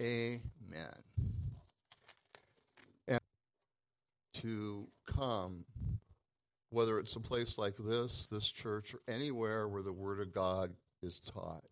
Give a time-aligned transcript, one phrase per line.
[0.00, 0.40] Amen.
[3.06, 3.20] And
[4.34, 5.64] to come,
[6.70, 10.72] whether it's a place like this, this church, or anywhere where the Word of God
[11.02, 11.64] is taught,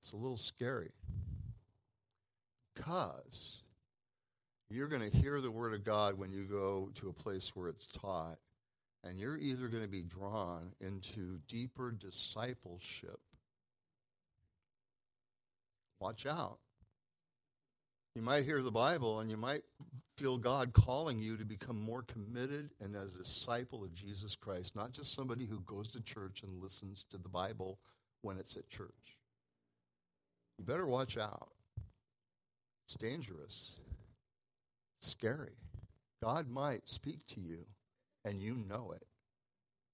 [0.00, 0.90] it's a little scary
[2.74, 3.62] because
[4.68, 7.68] you're going to hear the Word of God when you go to a place where
[7.68, 8.36] it's taught,
[9.02, 13.20] and you're either going to be drawn into deeper discipleship.
[16.00, 16.58] Watch out.
[18.18, 19.62] You might hear the Bible and you might
[20.16, 24.74] feel God calling you to become more committed and as a disciple of Jesus Christ,
[24.74, 27.78] not just somebody who goes to church and listens to the Bible
[28.22, 29.18] when it's at church.
[30.58, 31.52] You better watch out.
[32.86, 33.78] It's dangerous.
[34.98, 35.54] It's scary.
[36.20, 37.66] God might speak to you
[38.24, 39.06] and you know it,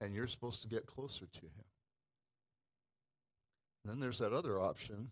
[0.01, 1.67] and you're supposed to get closer to Him.
[3.85, 5.11] And then there's that other option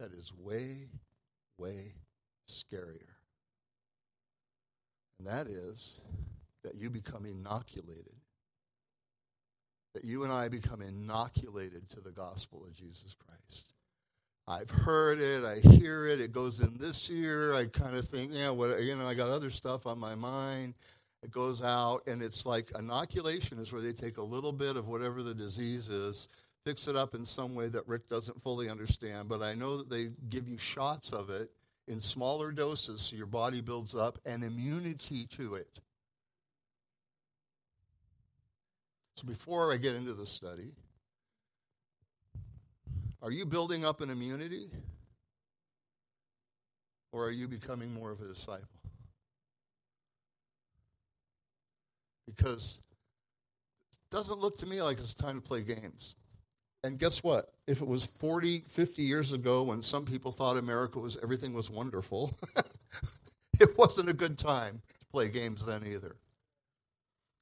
[0.00, 0.86] that is way,
[1.58, 1.92] way
[2.48, 3.14] scarier.
[5.18, 6.00] And that is
[6.64, 8.14] that you become inoculated.
[9.94, 13.72] That you and I become inoculated to the gospel of Jesus Christ.
[14.46, 18.32] I've heard it, I hear it, it goes in this ear, I kind of think,
[18.34, 20.74] yeah, what you know, I got other stuff on my mind.
[21.22, 24.88] It goes out, and it's like inoculation is where they take a little bit of
[24.88, 26.28] whatever the disease is,
[26.66, 29.88] fix it up in some way that Rick doesn't fully understand, but I know that
[29.88, 31.50] they give you shots of it
[31.86, 35.80] in smaller doses so your body builds up an immunity to it.
[39.16, 40.72] So before I get into the study,
[43.22, 44.68] are you building up an immunity?
[47.12, 48.66] Or are you becoming more of a disciple?
[52.26, 52.80] Because
[53.92, 56.16] it doesn't look to me like it's time to play games.
[56.84, 57.50] And guess what?
[57.66, 61.70] If it was 40, 50 years ago when some people thought America was everything was
[61.70, 62.36] wonderful,
[63.60, 66.16] it wasn't a good time to play games then either.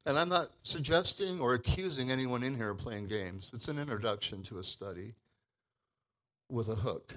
[0.07, 3.51] And I'm not suggesting or accusing anyone in here of playing games.
[3.53, 5.15] It's an introduction to a study
[6.49, 7.13] with a hook.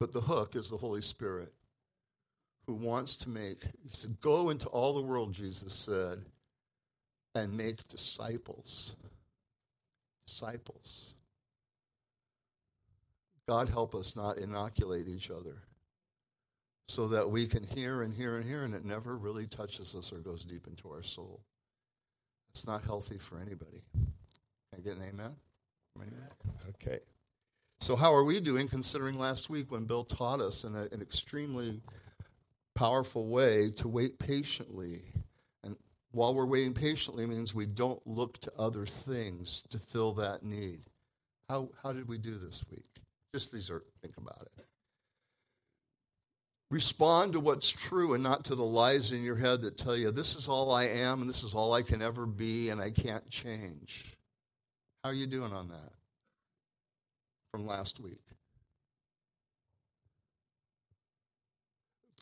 [0.00, 1.52] But the hook is the Holy Spirit
[2.66, 6.24] who wants to make, he said, Go into all the world, Jesus said,
[7.34, 8.96] and make disciples.
[10.26, 11.14] Disciples.
[13.48, 15.62] God help us not inoculate each other
[16.88, 20.12] so that we can hear and hear and hear and it never really touches us
[20.12, 21.40] or goes deep into our soul.
[22.50, 23.82] It's not healthy for anybody.
[23.94, 24.12] Can
[24.76, 25.34] I get an amen?
[26.68, 27.00] Okay.
[27.80, 31.02] So, how are we doing considering last week when Bill taught us in a, an
[31.02, 31.80] extremely
[32.74, 35.02] powerful way to wait patiently?
[36.12, 40.82] While we're waiting patiently means we don't look to other things to fill that need.
[41.48, 42.84] How, how did we do this week?
[43.34, 44.66] Just these are, think about it.
[46.70, 50.10] Respond to what's true and not to the lies in your head that tell you
[50.10, 52.90] this is all I am and this is all I can ever be and I
[52.90, 54.16] can't change.
[55.02, 55.92] How are you doing on that
[57.52, 58.22] from last week?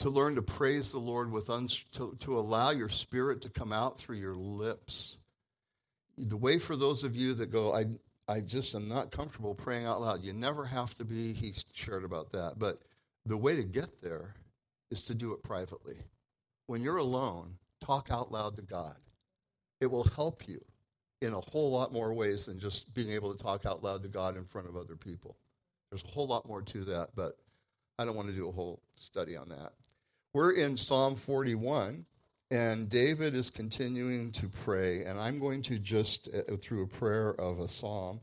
[0.01, 3.73] To learn to praise the Lord with uns- to, to allow your spirit to come
[3.73, 5.19] out through your lips.
[6.17, 7.87] The way for those of you that go, I
[8.31, 10.23] I just am not comfortable praying out loud.
[10.23, 11.33] You never have to be.
[11.33, 12.81] He shared about that, but
[13.27, 14.35] the way to get there
[14.91, 15.97] is to do it privately.
[16.67, 18.97] When you're alone, talk out loud to God.
[19.81, 20.65] It will help you
[21.21, 24.09] in a whole lot more ways than just being able to talk out loud to
[24.09, 25.37] God in front of other people.
[25.91, 27.37] There's a whole lot more to that, but
[27.99, 29.73] I don't want to do a whole study on that.
[30.33, 32.07] We're in Psalm 41,
[32.53, 37.31] and David is continuing to pray, and I'm going to just, uh, through a prayer
[37.31, 38.21] of a psalm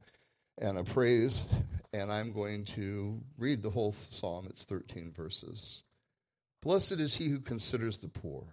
[0.57, 1.43] and a praise,
[1.91, 4.47] and I'm going to read the whole psalm.
[4.49, 5.83] It's 13 verses.
[6.61, 8.45] Blessed is he who considers the poor.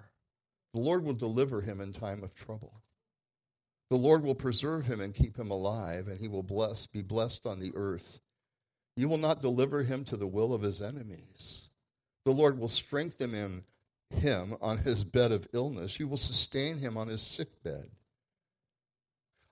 [0.72, 2.82] The Lord will deliver him in time of trouble.
[3.88, 7.46] The Lord will preserve him and keep him alive, and he will bless, be blessed
[7.46, 8.18] on the earth.
[8.96, 11.68] You will not deliver him to the will of his enemies.
[12.24, 13.64] The Lord will strengthen him,
[14.10, 15.98] him on his bed of illness.
[16.00, 17.90] You will sustain him on his sick bed.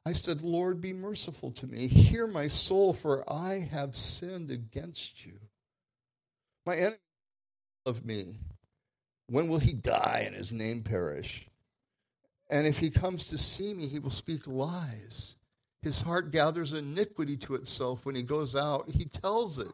[0.04, 1.86] I said, Lord, be merciful to me.
[1.86, 5.38] Hear my soul, for I have sinned against you.
[6.66, 6.96] My enemy
[7.86, 8.36] of me.
[9.28, 11.46] When will he die and his name perish?
[12.50, 15.36] And if he comes to see me, he will speak lies.
[15.82, 18.04] His heart gathers iniquity to itself.
[18.04, 19.72] When he goes out, he tells it.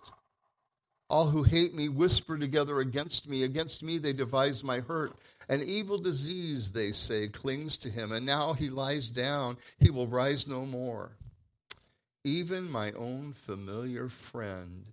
[1.11, 3.43] All who hate me whisper together against me.
[3.43, 5.15] Against me they devise my hurt.
[5.49, 8.13] An evil disease, they say, clings to him.
[8.13, 9.57] And now he lies down.
[9.79, 11.13] He will rise no more.
[12.25, 14.85] even my own familiar friend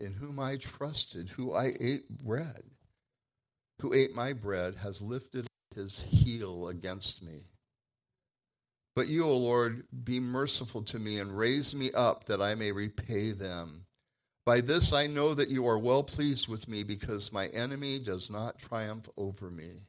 [0.00, 2.62] in whom I trusted, who I ate bread,
[3.80, 7.46] who ate my bread, has lifted his heel against me.
[8.94, 12.72] But you, O Lord, be merciful to me and raise me up that I may
[12.72, 13.86] repay them.
[14.48, 18.30] By this I know that you are well pleased with me because my enemy does
[18.30, 19.82] not triumph over me.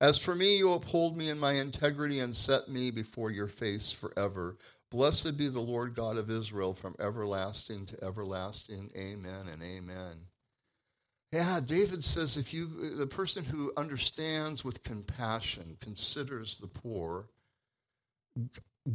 [0.00, 3.90] As for me, you uphold me in my integrity and set me before your face
[3.90, 4.58] forever.
[4.92, 8.92] Blessed be the Lord God of Israel from everlasting to everlasting.
[8.96, 10.18] Amen and amen.
[11.32, 17.26] Yeah, David says if you, the person who understands with compassion, considers the poor,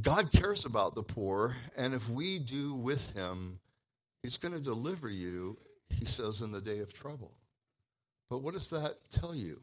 [0.02, 3.60] God cares about the poor, and if we do with him,
[4.26, 5.56] he's going to deliver you,
[5.90, 7.32] he says, in the day of trouble.
[8.28, 9.62] But what does that tell you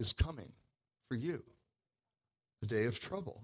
[0.00, 0.50] is coming
[1.08, 1.44] for you?
[2.60, 3.40] The day of trouble.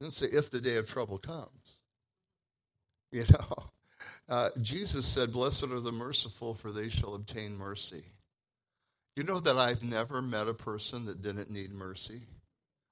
[0.00, 1.48] It doesn't say if the day of trouble comes.
[3.14, 3.64] You know,
[4.26, 8.04] uh, Jesus said, Blessed are the merciful, for they shall obtain mercy.
[9.16, 12.22] You know that I've never met a person that didn't need mercy?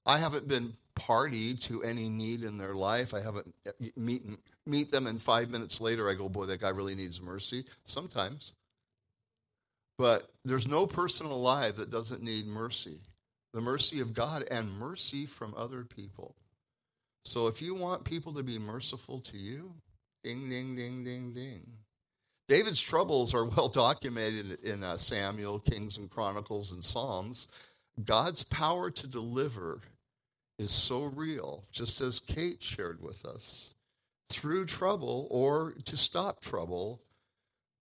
[0.04, 0.74] I haven't been
[1.06, 3.14] party to any need in their life.
[3.14, 4.22] I haven't uh, meet,
[4.66, 7.64] meet them, and five minutes later, I go, Boy, that guy really needs mercy.
[7.86, 8.54] Sometimes.
[9.98, 13.00] But there's no person alive that doesn't need mercy
[13.52, 16.36] the mercy of God and mercy from other people.
[17.24, 19.74] So if you want people to be merciful to you,
[20.22, 21.66] ding, ding, ding, ding, ding.
[22.48, 27.48] David's troubles are well documented in uh, Samuel, Kings and Chronicles, and Psalms.
[28.02, 29.80] God's power to deliver
[30.60, 33.74] is so real, just as Kate shared with us,
[34.28, 37.00] through trouble or to stop trouble.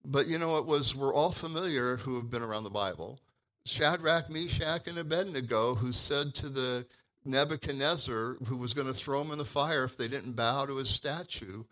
[0.04, 3.20] But you know, it was, we're all familiar who have been around the Bible.
[3.66, 6.86] Shadrach, Meshach, and Abednego, who said to the
[7.26, 10.76] Nebuchadnezzar, who was going to throw them in the fire if they didn't bow to
[10.76, 11.64] his statue,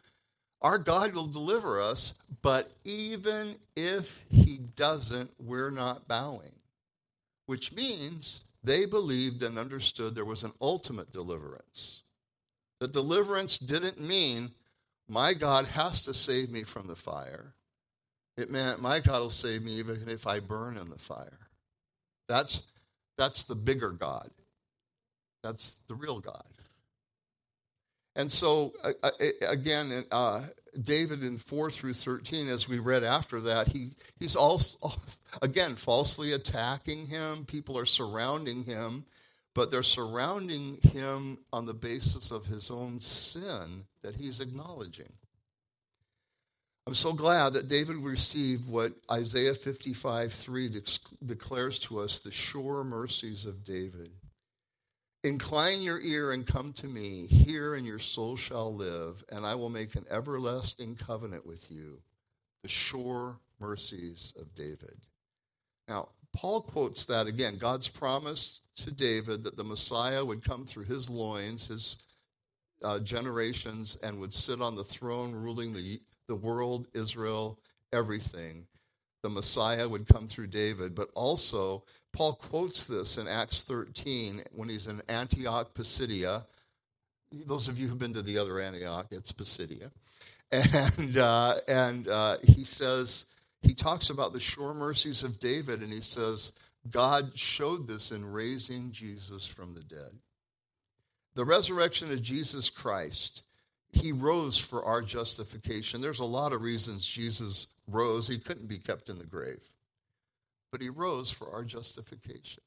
[0.60, 6.52] Our God will deliver us, but even if he doesn't, we're not bowing.
[7.46, 12.02] Which means they believed and understood there was an ultimate deliverance.
[12.81, 14.50] The deliverance didn't mean
[15.08, 17.55] my God has to save me from the fire.
[18.37, 21.38] It meant my God will save me even if I burn in the fire.
[22.28, 22.69] That's,
[23.16, 24.31] that's the bigger God.
[25.43, 26.44] That's the real God.
[28.14, 28.72] And so,
[29.43, 30.43] again, uh,
[30.81, 34.93] David in 4 through 13, as we read after that, he, he's also,
[35.43, 37.45] again, falsely attacking him.
[37.45, 39.05] People are surrounding him,
[39.55, 45.13] but they're surrounding him on the basis of his own sin that he's acknowledging.
[46.87, 50.83] I'm so glad that David received what Isaiah 55 3
[51.27, 54.11] declares to us the sure mercies of David.
[55.25, 57.26] Incline your ear and come to me.
[57.26, 62.00] Hear, and your soul shall live, and I will make an everlasting covenant with you.
[62.62, 64.97] The sure mercies of David.
[65.88, 70.85] Now, Paul quotes that again God's promise to David that the Messiah would come through
[70.85, 71.97] his loins, his
[72.85, 77.59] uh, generations, and would sit on the throne ruling the, the world, Israel,
[77.93, 78.67] everything.
[79.23, 84.69] The Messiah would come through David, but also Paul quotes this in Acts 13 when
[84.69, 86.44] he's in Antioch, Pisidia.
[87.32, 89.91] Those of you who've been to the other Antioch, it's Pisidia.
[90.50, 93.26] And, uh, and uh, he says,
[93.61, 96.53] he talks about the sure mercies of David, and he says,
[96.91, 100.10] God showed this in raising Jesus from the dead.
[101.34, 103.44] The resurrection of Jesus Christ,
[103.93, 106.01] he rose for our justification.
[106.01, 108.29] There's a lot of reasons Jesus rose.
[108.29, 109.69] He couldn't be kept in the grave
[110.71, 112.63] but he rose for our justification.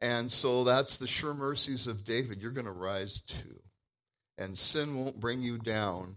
[0.00, 2.40] And so that's the sure mercies of David.
[2.40, 3.60] You're going to rise too.
[4.36, 6.14] And sin won't bring you down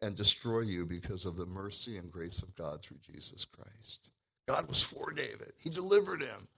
[0.00, 4.10] and destroy you because of the mercy and grace of God through Jesus Christ.
[4.46, 6.48] God was for David, he delivered him.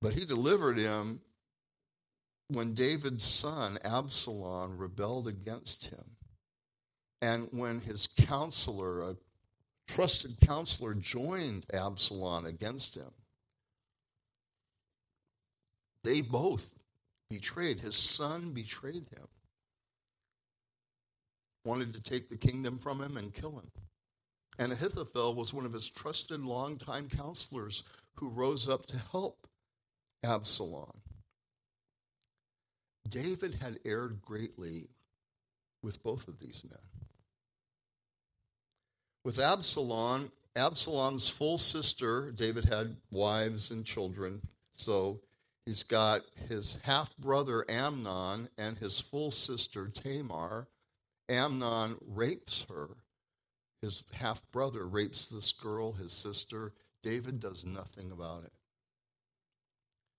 [0.00, 1.20] But he delivered him
[2.48, 6.13] when David's son, Absalom, rebelled against him.
[7.22, 9.16] And when his counselor, a
[9.88, 13.10] trusted counselor joined Absalom against him.
[16.02, 16.70] They both
[17.30, 17.80] betrayed.
[17.80, 19.26] His son betrayed him,
[21.64, 23.70] wanted to take the kingdom from him and kill him.
[24.58, 27.82] And Ahithophel was one of his trusted longtime counselors
[28.16, 29.48] who rose up to help
[30.22, 30.92] Absalom.
[33.08, 34.88] David had erred greatly
[35.82, 37.03] with both of these men.
[39.24, 44.42] With Absalom, Absalom's full sister, David had wives and children.
[44.74, 45.20] So
[45.64, 50.68] he's got his half brother Amnon and his full sister Tamar.
[51.28, 52.90] Amnon rapes her.
[53.80, 56.74] His half brother rapes this girl, his sister.
[57.02, 58.52] David does nothing about it.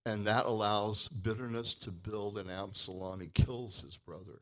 [0.07, 3.21] And that allows bitterness to build in Absalom.
[3.21, 4.41] He kills his brother,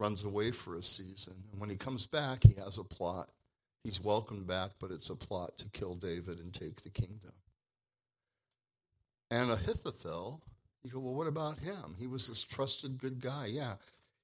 [0.00, 1.34] runs away for a season.
[1.50, 3.30] And when he comes back, he has a plot.
[3.84, 7.32] He's welcomed back, but it's a plot to kill David and take the kingdom.
[9.30, 10.40] And Ahithophel,
[10.82, 11.94] you go, well, what about him?
[11.98, 13.46] He was this trusted, good guy.
[13.46, 13.74] Yeah.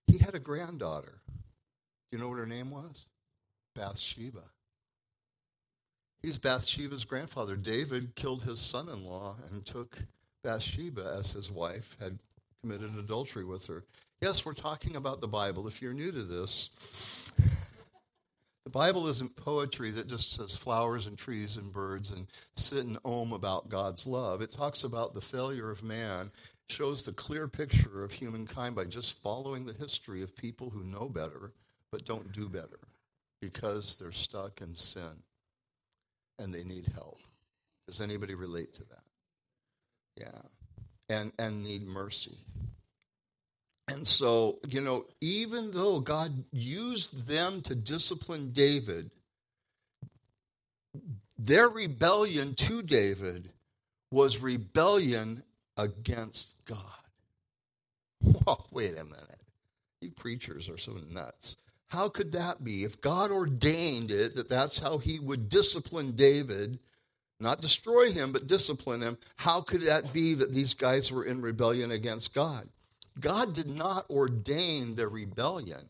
[0.07, 1.21] He had a granddaughter.
[1.29, 3.07] Do you know what her name was?
[3.75, 4.45] Bathsheba.
[6.23, 7.57] He's Bathsheba's grandfather.
[7.57, 9.99] David killed his son in law and took
[10.43, 12.19] Bathsheba as his wife, had
[12.63, 13.85] committed adultery with her.
[14.21, 15.67] Yes, we're talking about the Bible.
[15.67, 16.71] If you're new to this,
[18.65, 22.27] the Bible isn't poetry that just says flowers and trees and birds and
[22.57, 24.43] sit and ohm about God's love.
[24.43, 26.31] It talks about the failure of man,
[26.69, 31.09] shows the clear picture of humankind by just following the history of people who know
[31.09, 31.53] better
[31.91, 32.79] but don't do better
[33.41, 35.25] because they're stuck in sin
[36.39, 37.19] and they need help.
[37.87, 39.03] Does anybody relate to that?
[40.17, 40.43] Yeah.
[41.09, 42.39] And and need mercy.
[43.91, 49.11] And so, you know, even though God used them to discipline David,
[51.37, 53.51] their rebellion to David
[54.13, 55.43] was rebellion
[55.77, 56.79] against God.
[58.71, 59.41] Wait a minute.
[60.01, 61.57] You preachers are so nuts.
[61.89, 62.85] How could that be?
[62.85, 66.79] If God ordained it that that's how he would discipline David,
[67.41, 71.43] not destroy him, but discipline him, how could that be that these guys were in
[71.43, 72.69] rebellion against God?
[73.19, 75.89] God did not ordain their rebellion.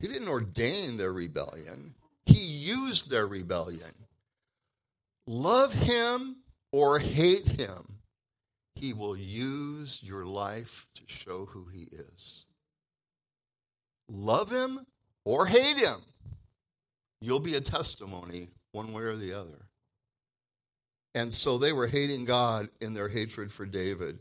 [0.00, 1.94] He didn't ordain their rebellion,
[2.26, 3.92] He used their rebellion.
[5.26, 6.36] Love Him
[6.72, 7.98] or hate Him,
[8.74, 12.46] He will use your life to show who He is.
[14.08, 14.86] Love Him
[15.24, 16.00] or hate Him,
[17.20, 19.66] you'll be a testimony one way or the other.
[21.14, 24.18] And so they were hating God in their hatred for David.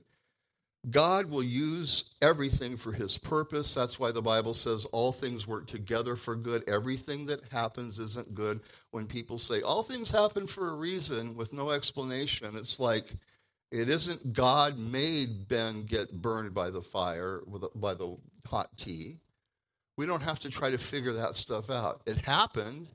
[0.89, 3.73] God will use everything for his purpose.
[3.73, 6.63] That's why the Bible says all things work together for good.
[6.67, 8.59] Everything that happens isn't good.
[8.91, 13.15] When people say all things happen for a reason with no explanation, it's like
[13.71, 17.41] it isn't God made Ben get burned by the fire,
[17.73, 18.15] by the
[18.47, 19.17] hot tea.
[19.97, 22.01] We don't have to try to figure that stuff out.
[22.05, 22.89] It happened,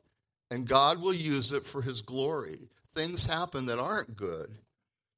[0.50, 2.68] and God will use it for his glory.
[2.94, 4.58] Things happen that aren't good,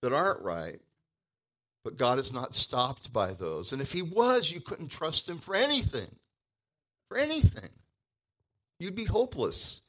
[0.01, 0.81] that aren't right,
[1.85, 3.73] but God is not stopped by those.
[3.73, 6.09] And if he was, you couldn't trust him for anything.
[7.09, 7.71] For anything.
[8.79, 9.83] You'd be hopeless.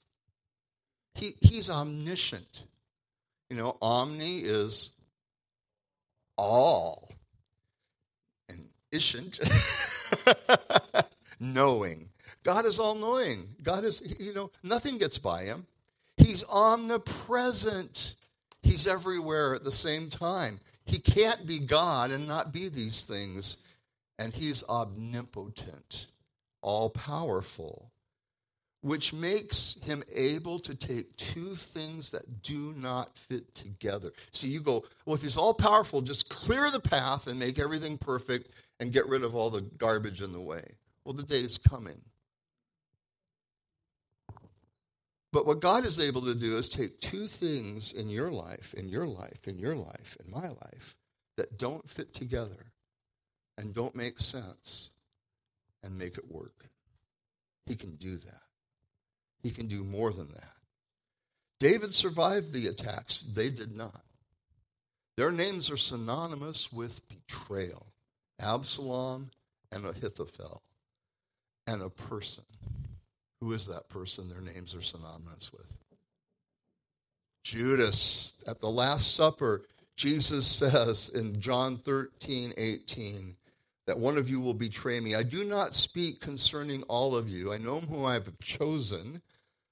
[1.16, 2.64] He, he's omniscient.
[3.50, 4.92] You know, omni is
[6.38, 7.12] all.
[8.50, 9.40] And isn't
[11.40, 12.10] knowing.
[12.44, 13.50] God is all knowing.
[13.62, 15.66] God is, you know, nothing gets by him.
[16.18, 18.16] He's omnipresent.
[18.62, 20.60] He's everywhere at the same time.
[20.86, 23.64] He can't be God and not be these things.
[24.20, 26.08] And he's omnipotent,
[26.62, 27.92] all powerful,
[28.82, 34.14] which makes him able to take two things that do not fit together.
[34.32, 37.98] See, you go, well, if he's all powerful, just clear the path and make everything
[37.98, 40.64] perfect and get rid of all the garbage in the way.
[41.04, 42.02] Well, the day is coming
[45.34, 48.88] But what God is able to do is take two things in your life, in
[48.88, 50.96] your life, in your life, in my life,
[51.38, 52.72] that don't fit together
[53.58, 54.92] and don't make sense
[55.82, 56.70] and make it work.
[57.66, 58.44] He can do that.
[59.42, 60.54] He can do more than that.
[61.60, 64.04] David survived the attacks, they did not.
[65.18, 67.88] Their names are synonymous with betrayal
[68.40, 69.32] Absalom
[69.72, 70.62] and Ahithophel,
[71.66, 72.44] and a person.
[73.44, 75.76] Who is that person their names are synonymous with?
[77.44, 78.36] Judas.
[78.48, 79.64] At the Last Supper,
[79.98, 83.36] Jesus says in John 13, 18,
[83.86, 85.14] that one of you will betray me.
[85.14, 87.52] I do not speak concerning all of you.
[87.52, 89.22] I know whom I have chosen,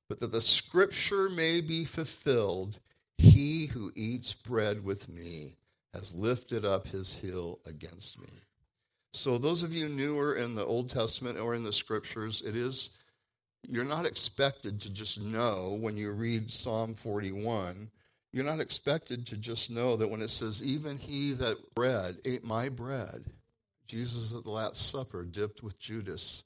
[0.09, 2.79] but that the scripture may be fulfilled.
[3.17, 5.55] He who eats bread with me
[5.93, 8.31] has lifted up his heel against me.
[9.13, 12.91] So, those of you newer in the Old Testament or in the scriptures, it is
[13.67, 17.89] you're not expected to just know when you read Psalm 41,
[18.33, 22.43] you're not expected to just know that when it says, even he that bread ate
[22.43, 23.25] my bread,
[23.87, 26.43] Jesus at the Last Supper dipped with Judas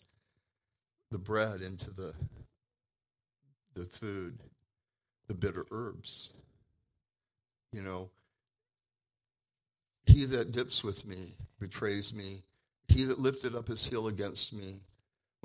[1.11, 2.13] the bread into the,
[3.75, 4.39] the food,
[5.27, 6.31] the bitter herbs.
[7.71, 8.09] You know,
[10.07, 12.43] he that dips with me betrays me.
[12.87, 14.81] He that lifted up his heel against me,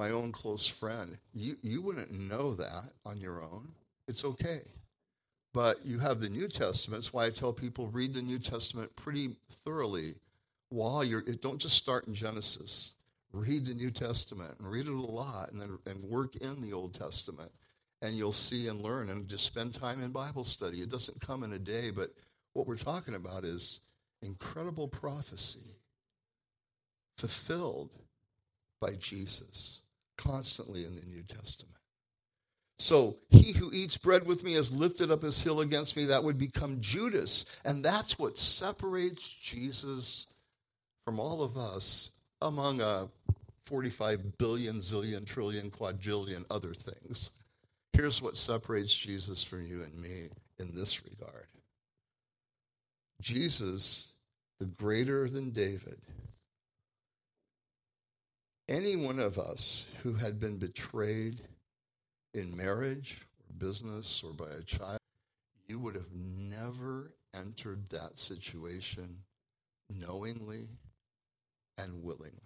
[0.00, 1.19] my own close friend.
[1.35, 3.69] You, you wouldn't know that on your own.
[4.09, 4.62] It's okay.
[5.52, 7.02] But you have the New Testament.
[7.02, 10.14] That's why I tell people read the New Testament pretty thoroughly
[10.71, 12.95] while you're, don't just start in Genesis.
[13.30, 16.73] Read the New Testament and read it a lot and then and work in the
[16.73, 17.52] Old Testament.
[18.00, 20.80] And you'll see and learn and just spend time in Bible study.
[20.80, 22.14] It doesn't come in a day, but
[22.54, 23.80] what we're talking about is
[24.23, 25.76] incredible prophecy
[27.19, 27.90] fulfilled
[28.80, 29.79] by Jesus
[30.22, 31.76] constantly in the New Testament.
[32.78, 36.06] So he who eats bread with me has lifted up his heel against me.
[36.06, 37.54] That would become Judas.
[37.64, 40.28] And that's what separates Jesus
[41.04, 42.10] from all of us
[42.40, 43.08] among a
[43.66, 47.30] 45 billion, zillion, trillion, quadrillion other things.
[47.92, 51.46] Here's what separates Jesus from you and me in this regard
[53.20, 54.14] Jesus,
[54.58, 55.98] the greater than David,
[58.70, 61.42] any one of us who had been betrayed
[62.32, 65.00] in marriage or business or by a child,
[65.68, 69.18] you would have never entered that situation
[69.90, 70.68] knowingly
[71.76, 72.38] and willingly.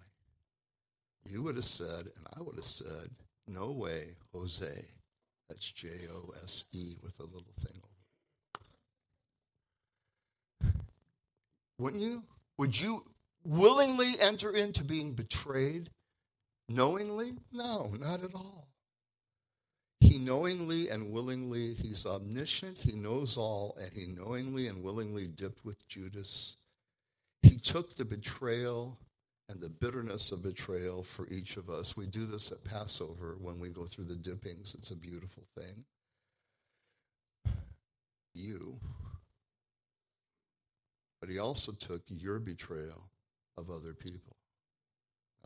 [1.29, 3.11] You would have said, and I would have said,
[3.47, 4.85] no way, Jose.
[5.47, 8.65] That's J O S E with a little thing over.
[10.61, 10.73] it.
[11.77, 12.23] Wouldn't you?
[12.57, 13.05] Would you
[13.43, 15.91] willingly enter into being betrayed
[16.67, 17.33] Knowingly?
[17.51, 18.67] No, not at all.
[19.99, 25.65] He knowingly and willingly, he's omniscient, he knows all, and he knowingly and willingly dipped
[25.65, 26.57] with Judas.
[27.41, 28.97] He took the betrayal
[29.49, 31.95] and the bitterness of betrayal for each of us.
[31.95, 34.75] We do this at Passover when we go through the dippings.
[34.75, 35.85] It's a beautiful thing.
[38.33, 38.79] You.
[41.21, 43.09] But he also took your betrayal
[43.57, 44.34] of other people.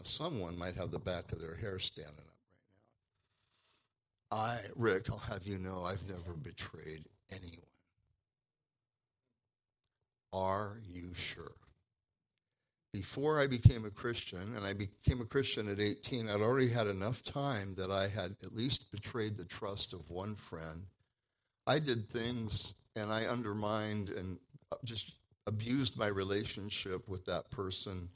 [0.08, 2.36] Someone might have the back of their hair standing up
[4.32, 4.38] right now.
[4.38, 7.66] I, Rick, I'll have you know I've never betrayed anyone.
[10.32, 11.54] Are you sure?
[12.92, 16.88] Before I became a Christian, and I became a Christian at 18, I'd already had
[16.88, 20.86] enough time that I had at least betrayed the trust of one friend.
[21.68, 24.40] I did things and I undermined and
[24.84, 25.14] just
[25.46, 28.10] abused my relationship with that person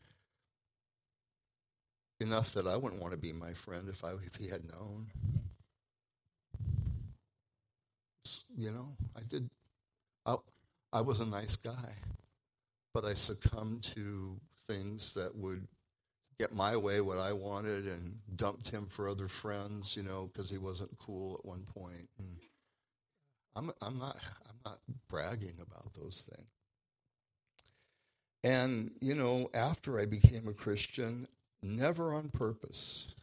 [2.19, 5.07] enough that I wouldn't want to be my friend if I if he had known.
[8.55, 9.49] You know, I did.
[10.25, 10.35] I,
[10.91, 11.95] I was a nice guy,
[12.93, 15.67] but I succumbed to things that would
[16.39, 20.49] get my way what I wanted and dumped him for other friends, you know, because
[20.49, 22.09] he wasn't cool at one point.
[22.17, 22.37] And
[23.55, 26.47] I'm I'm not I'm not bragging about those things.
[28.43, 31.27] And you know, after I became a Christian,
[31.63, 33.13] never on purpose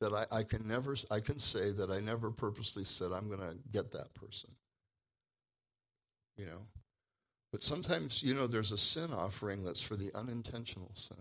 [0.00, 3.40] that I, I can never I can say that I never purposely said I'm going
[3.40, 4.50] to get that person.
[6.36, 6.66] You know,
[7.50, 11.16] but sometimes you know there's a sin offering that's for the unintentional sin.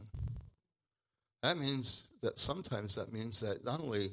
[1.42, 4.12] That means that sometimes that means that not only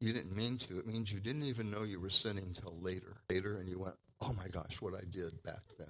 [0.00, 3.16] you didn't mean to, it means you didn't even know you were sinning till later.
[3.30, 5.88] Later, and you went, "Oh my gosh, what I did back then."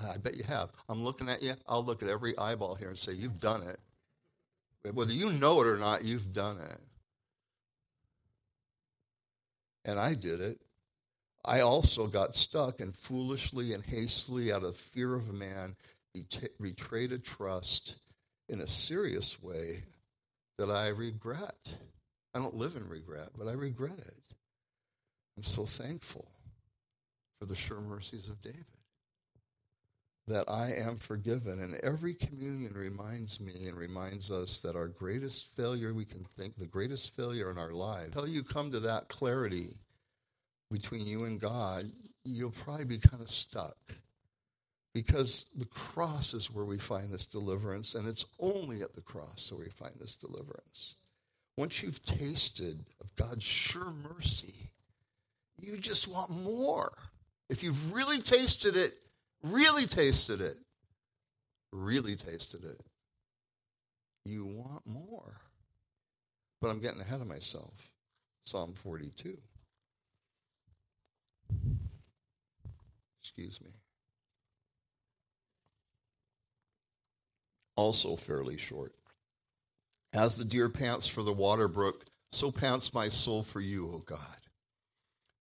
[0.00, 0.70] I bet you have.
[0.88, 1.54] I'm looking at you.
[1.66, 3.80] I'll look at every eyeball here and say, "You've done it."
[4.92, 6.80] Whether you know it or not, you've done it.
[9.84, 10.60] And I did it.
[11.44, 15.76] I also got stuck and foolishly and hastily, out of fear of man,
[16.60, 17.96] betrayed a trust
[18.48, 19.84] in a serious way
[20.58, 21.74] that I regret.
[22.34, 24.34] I don't live in regret, but I regret it.
[25.36, 26.28] I'm so thankful
[27.38, 28.77] for the sure mercies of David
[30.28, 31.60] that I am forgiven.
[31.60, 36.56] And every communion reminds me and reminds us that our greatest failure we can think,
[36.56, 39.74] the greatest failure in our lives, until you come to that clarity
[40.70, 41.90] between you and God,
[42.24, 43.76] you'll probably be kind of stuck.
[44.94, 49.52] Because the cross is where we find this deliverance, and it's only at the cross
[49.52, 50.96] where we find this deliverance.
[51.56, 54.70] Once you've tasted of God's sure mercy,
[55.60, 56.92] you just want more.
[57.48, 58.94] If you've really tasted it,
[59.42, 60.56] really tasted it,
[61.72, 62.80] really tasted it,
[64.24, 65.36] you want more.
[66.60, 67.90] But I'm getting ahead of myself.
[68.44, 69.38] Psalm 42.
[73.20, 73.70] Excuse me.
[77.76, 78.92] Also fairly short.
[80.12, 83.98] As the deer pants for the water brook, so pants my soul for you, O
[83.98, 84.18] God.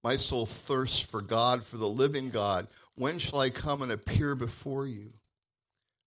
[0.03, 2.67] My soul thirsts for God, for the living God.
[2.97, 5.13] When shall I come and appear before you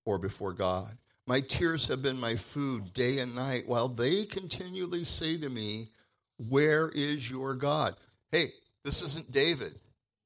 [0.05, 0.99] or before God?
[1.25, 5.91] My tears have been my food day and night, while they continually say to me,
[6.49, 7.95] Where is your God?
[8.33, 9.79] Hey, this isn't David.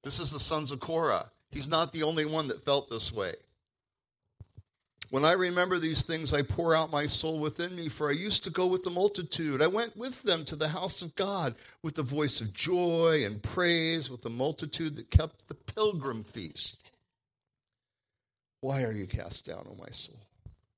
[0.05, 1.31] This is the sons of Korah.
[1.51, 3.35] He's not the only one that felt this way.
[5.15, 8.43] When I remember these things, I pour out my soul within me, for I used
[8.43, 9.63] to go with the multitude.
[9.63, 13.41] I went with them to the house of God with the voice of joy and
[13.41, 16.83] praise, with the multitude that kept the pilgrim feast.
[18.61, 20.19] Why are you cast down, O my soul?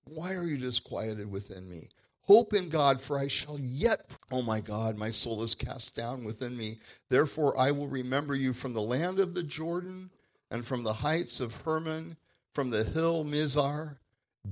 [0.05, 1.89] Why are you disquieted within me?
[2.25, 4.05] Hope in God, for I shall yet.
[4.31, 6.77] Oh my God, my soul is cast down within me.
[7.09, 10.11] Therefore, I will remember you from the land of the Jordan
[10.51, 12.19] and from the heights of Hermon,
[12.53, 13.97] from the hill Mizar.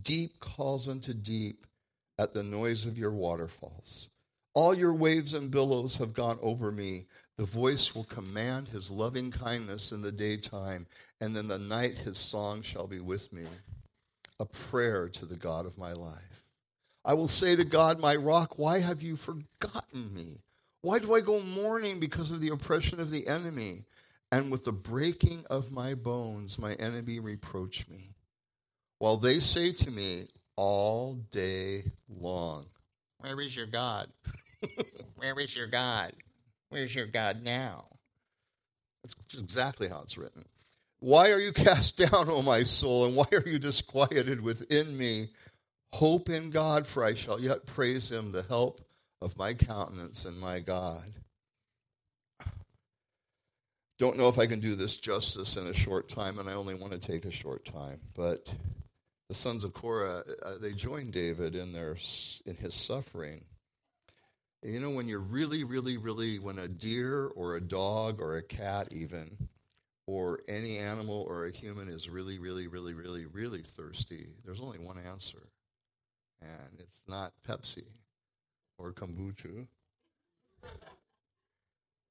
[0.02, 1.66] Deep calls unto deep
[2.18, 4.08] at the noise of your waterfalls.
[4.54, 7.06] All your waves and billows have gone over me.
[7.36, 10.86] The voice will command his loving kindness in the daytime,
[11.20, 13.46] and in the night his song shall be with me,
[14.40, 16.44] a prayer to the God of my life.
[17.04, 20.40] I will say to God, my rock, why have you forgotten me?
[20.80, 23.84] Why do I go mourning because of the oppression of the enemy?
[24.32, 28.13] And with the breaking of my bones, my enemy reproach me.
[29.04, 32.64] While they say to me all day long,
[33.18, 34.08] Where is your God?
[35.16, 36.14] Where is your God?
[36.70, 37.84] Where's your God now?
[39.02, 40.46] That's exactly how it's written.
[41.00, 45.28] Why are you cast down, O my soul, and why are you disquieted within me?
[45.92, 48.80] Hope in God, for I shall yet praise him, the help
[49.20, 51.12] of my countenance and my God.
[53.98, 56.74] Don't know if I can do this justice in a short time, and I only
[56.74, 58.50] want to take a short time, but
[59.28, 61.96] the sons of Korah, uh, they joined David in, their,
[62.46, 63.44] in his suffering.
[64.62, 68.42] You know, when you're really, really, really, when a deer or a dog or a
[68.42, 69.48] cat, even,
[70.06, 74.78] or any animal or a human is really, really, really, really, really thirsty, there's only
[74.78, 75.48] one answer.
[76.40, 77.84] And it's not Pepsi
[78.78, 79.66] or kombucha,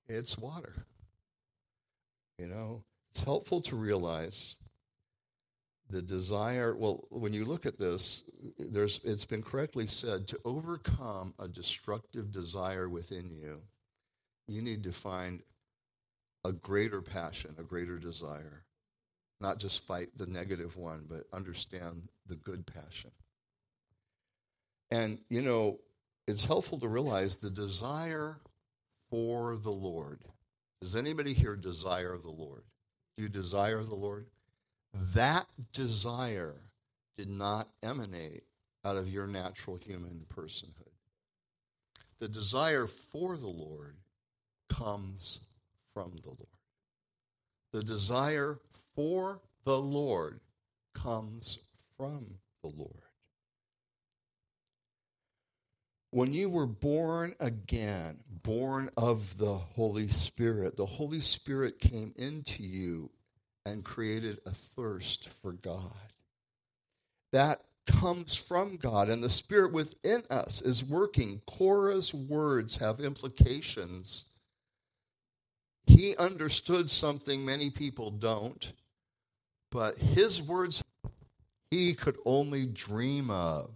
[0.08, 0.86] it's water.
[2.40, 4.56] You know, it's helpful to realize
[5.94, 8.24] the desire well when you look at this
[8.58, 13.62] there's it's been correctly said to overcome a destructive desire within you
[14.48, 15.44] you need to find
[16.44, 18.66] a greater passion a greater desire.
[19.40, 23.12] Not just fight the negative one but understand the good passion.
[24.90, 25.80] And you know
[26.28, 28.40] it's helpful to realize the desire
[29.12, 30.24] for the lord.
[30.82, 32.64] Does anybody here desire the lord?
[33.16, 34.26] Do you desire the lord
[34.94, 36.56] that desire
[37.18, 38.44] did not emanate
[38.86, 40.94] out of your natural human personhood.
[42.20, 43.98] The desire for the Lord
[44.70, 45.42] comes
[45.94, 46.48] from the Lord.
[47.72, 48.60] The desire
[48.96, 50.40] for the Lord
[50.94, 51.60] comes
[51.98, 53.04] from the Lord.
[56.12, 62.62] When you were born again, born of the Holy Spirit, the Holy Spirit came into
[62.62, 63.10] you
[63.66, 65.92] and created a thirst for God.
[67.32, 71.42] That comes from God, and the Spirit within us is working.
[71.46, 74.26] Korah's words have implications.
[75.86, 78.72] He understood something many people don't,
[79.72, 80.84] but his words
[81.72, 83.72] he could only dream of.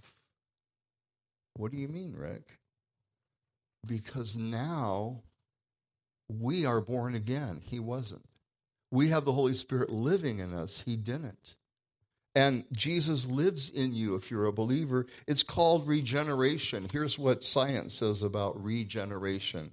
[1.55, 2.43] What do you mean, Rick?
[3.85, 5.23] Because now
[6.29, 7.61] we are born again.
[7.65, 8.23] He wasn't.
[8.91, 10.81] We have the Holy Spirit living in us.
[10.85, 11.55] He didn't.
[12.35, 15.07] And Jesus lives in you if you're a believer.
[15.25, 16.87] It's called regeneration.
[16.91, 19.71] Here's what science says about regeneration.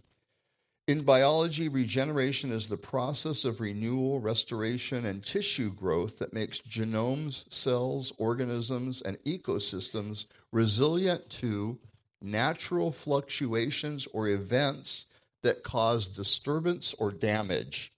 [0.87, 7.50] In biology, regeneration is the process of renewal, restoration, and tissue growth that makes genomes,
[7.50, 11.79] cells, organisms, and ecosystems resilient to
[12.20, 15.07] natural fluctuations or events
[15.40, 17.93] that cause disturbance or damage.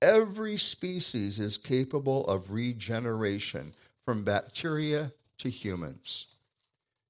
[0.00, 6.26] Every species is capable of regeneration, from bacteria to humans.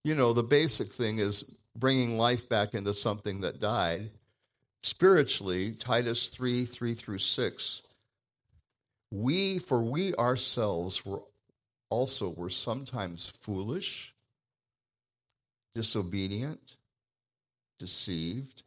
[0.05, 1.45] You know, the basic thing is
[1.77, 4.11] bringing life back into something that died.
[4.83, 7.83] Spiritually, Titus 3 3 through 6.
[9.11, 11.23] We, for we ourselves were
[11.91, 14.15] also were sometimes foolish,
[15.75, 16.77] disobedient,
[17.79, 18.63] deceived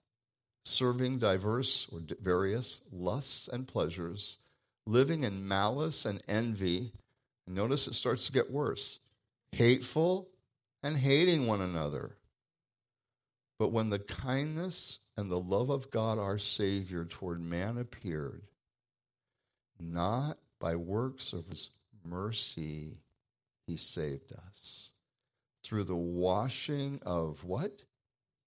[0.64, 4.38] serving diverse or various lusts and pleasures,
[4.86, 6.92] living in malice and envy.
[7.46, 9.00] And notice it starts to get worse
[9.52, 10.30] hateful
[10.82, 12.16] and hating one another.
[13.60, 18.44] But when the kindness and the love of God our Savior toward man appeared,
[19.80, 21.70] not by works of his
[22.04, 23.02] mercy,
[23.68, 24.92] he saved us
[25.64, 27.84] through the washing of what?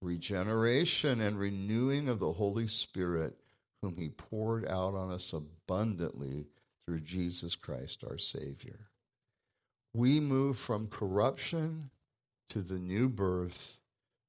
[0.04, 3.38] Regeneration and renewing of the Holy Spirit,
[3.80, 6.46] whom he poured out on us abundantly
[6.84, 8.90] through Jesus Christ our Savior.
[9.94, 11.90] We move from corruption
[12.50, 13.78] to the new birth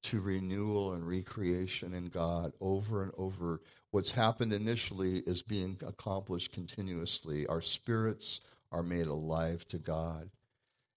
[0.04, 3.60] to renewal and recreation in God over and over.
[3.92, 7.48] What's happened initially is being accomplished continuously.
[7.48, 10.30] Our spirits are made alive to God.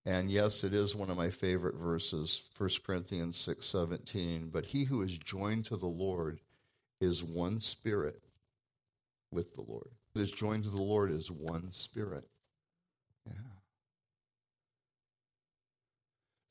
[0.08, 4.48] And yes, it is one of my favorite verses, 1 Corinthians 6 17.
[4.50, 6.40] But he who is joined to the Lord
[6.98, 8.22] is one spirit
[9.30, 9.90] with the Lord.
[10.14, 12.26] Who is joined to the Lord is one spirit.
[13.26, 13.34] Yeah.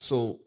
[0.01, 0.41] So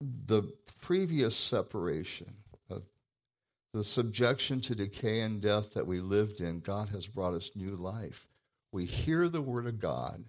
[0.00, 0.44] the
[0.80, 2.32] previous separation
[2.70, 2.84] of
[3.74, 7.74] the subjection to decay and death that we lived in, God has brought us new
[7.74, 8.28] life.
[8.70, 10.24] We hear the word of God,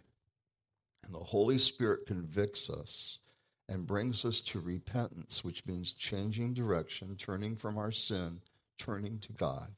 [1.10, 3.20] and the Holy Spirit convicts us
[3.68, 8.42] and brings us to repentance, which means changing direction, turning from our sin,
[8.78, 9.70] turning to God.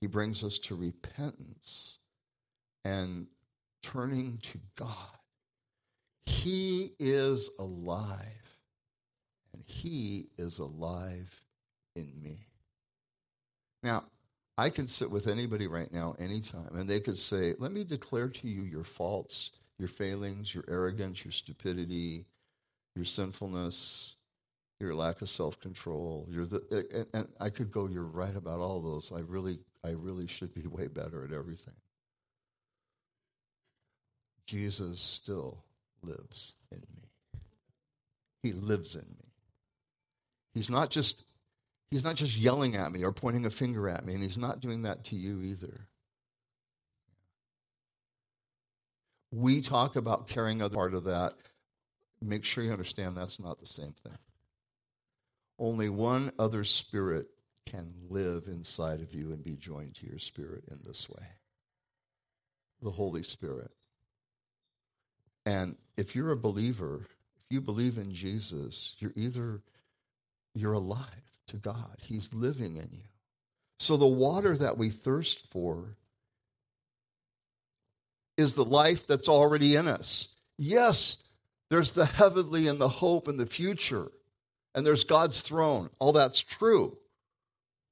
[0.00, 1.98] He brings us to repentance
[2.84, 3.26] and
[3.82, 5.18] turning to God.
[6.26, 8.58] He is alive
[9.54, 11.42] and He is alive
[11.96, 12.46] in me.
[13.82, 14.04] Now,
[14.56, 18.28] I can sit with anybody right now, anytime, and they could say, Let me declare
[18.28, 22.26] to you your faults, your failings, your arrogance, your stupidity,
[22.94, 24.16] your sinfulness,
[24.80, 26.26] your lack of self control.
[26.30, 29.12] You're the, and, and I could go, You're right about all those.
[29.12, 31.74] I really, I really should be way better at everything.
[34.46, 35.64] Jesus still
[36.02, 37.08] lives in me.
[38.42, 39.32] He lives in me.
[40.52, 41.24] He's not just
[41.90, 44.60] he's not just yelling at me or pointing a finger at me, and he's not
[44.60, 45.88] doing that to you either.
[49.34, 51.34] We talk about carrying other part of that.
[52.22, 54.16] Make sure you understand that's not the same thing.
[55.58, 57.26] Only one other spirit
[57.66, 61.24] can live inside of you and be joined to your spirit in this way
[62.80, 63.70] the Holy Spirit.
[65.46, 69.62] And if you're a believer, if you believe in Jesus, you're either
[70.54, 71.96] you're alive to God.
[72.02, 73.08] He's living in you.
[73.78, 75.96] So the water that we thirst for
[78.36, 80.28] is the life that's already in us.
[80.58, 81.22] Yes,
[81.70, 84.10] there's the heavenly and the hope and the future,
[84.74, 85.90] and there's God's throne.
[85.98, 86.98] All that's true.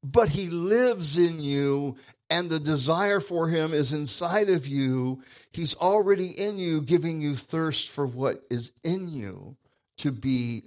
[0.03, 1.97] But He lives in you,
[2.29, 5.23] and the desire for Him is inside of you.
[5.53, 9.57] He's already in you, giving you thirst for what is in you
[9.99, 10.65] to be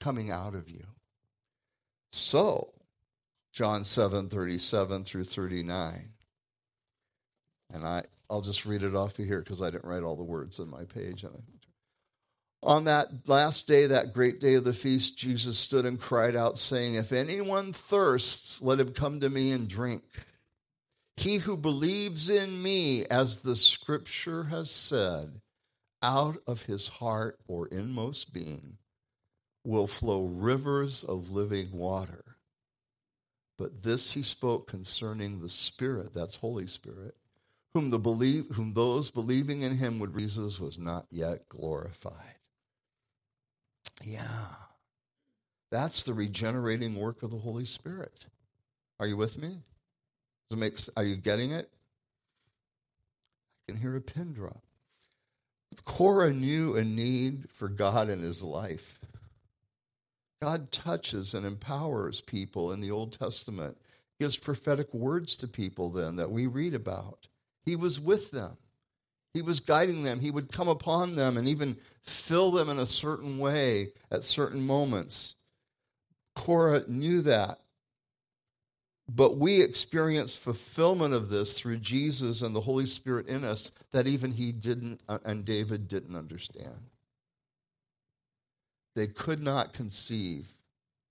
[0.00, 0.84] coming out of you.
[2.12, 2.72] So,
[3.52, 6.10] John 7 37 through 39.
[7.72, 8.02] And I,
[8.34, 10.68] I'll just read it off of here because I didn't write all the words on
[10.68, 11.24] my page.
[12.64, 16.58] On that last day, that great day of the feast, Jesus stood and cried out,
[16.58, 20.02] saying, If anyone thirsts, let him come to me and drink.
[21.16, 25.40] He who believes in me, as the scripture has said,
[26.02, 28.78] out of his heart or inmost being
[29.62, 32.34] will flow rivers of living water.
[33.58, 37.14] But this he spoke concerning the Spirit, that's Holy Spirit,
[37.74, 42.36] whom the believe whom those believing in him would Jesus was not yet glorified.
[44.02, 44.22] Yeah.
[45.70, 48.26] That's the regenerating work of the Holy Spirit.
[49.00, 49.48] Are you with me?
[49.48, 51.68] Does it make, are you getting it?
[53.68, 54.62] I can hear a pin drop.
[55.84, 59.00] Korah knew a need for God in his life.
[60.40, 63.76] God touches and empowers people in the Old Testament,
[64.20, 67.26] gives prophetic words to people then that we read about.
[67.64, 68.56] He was with them.
[69.32, 70.20] He was guiding them.
[70.20, 74.64] He would come upon them and even fill them in a certain way at certain
[74.64, 75.34] moments.
[76.34, 77.58] Korah knew that.
[79.08, 84.06] But we experience fulfillment of this through Jesus and the Holy Spirit in us that
[84.06, 86.90] even he didn't uh, and David didn't understand
[88.94, 90.54] they could not conceive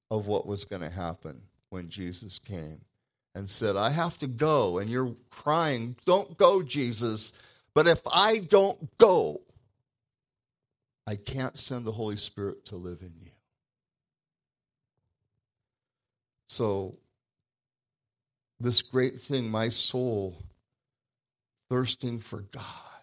[0.09, 2.81] of what was going to happen when Jesus came
[3.36, 4.78] and said, I have to go.
[4.78, 7.34] And you're crying, Don't go, Jesus.
[7.74, 9.41] But if I don't go,
[11.08, 13.32] I can't send the Holy Spirit to live in you.
[16.48, 16.98] So,
[18.60, 20.38] this great thing, my soul
[21.69, 22.93] thirsting for God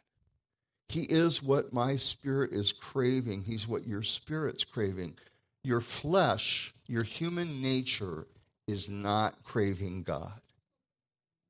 [0.91, 3.45] he is what my spirit is craving.
[3.45, 5.15] He's what your spirit's craving.
[5.63, 8.27] Your flesh, your human nature,
[8.67, 10.41] is not craving God.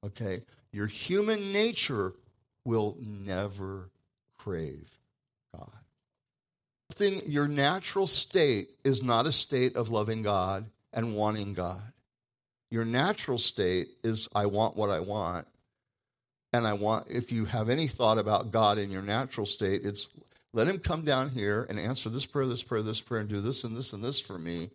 [0.05, 0.43] Okay?
[0.73, 2.13] Your human nature
[2.65, 3.91] will never
[4.39, 4.89] crave
[5.55, 5.71] God.
[6.95, 11.93] thing your natural state is not a state of loving God and wanting God.
[12.71, 15.47] Your natural state is I want what I want.
[16.53, 20.11] And I want if you have any thought about God in your natural state, it's
[20.53, 23.41] let him come down here and answer this prayer, this prayer, this prayer, and do
[23.41, 24.71] this and this and this for me.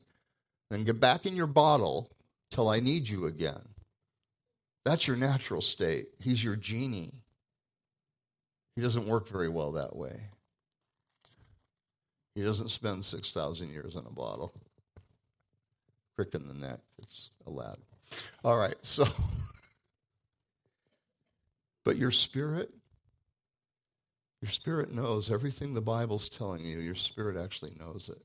[0.69, 2.09] Then get back in your bottle
[2.55, 3.61] till I need you again.
[4.85, 6.07] That's your natural state.
[6.21, 7.11] He's your genie.
[8.77, 10.21] He doesn't work very well that way.
[12.33, 14.53] He doesn't spend 6,000 years in a bottle.
[16.15, 16.79] Crick in the neck.
[17.01, 17.79] It's allowed.
[18.43, 19.05] All right, so.
[21.83, 22.73] But your spirit,
[24.41, 26.79] your spirit knows everything the Bible's telling you.
[26.79, 28.23] Your spirit actually knows it.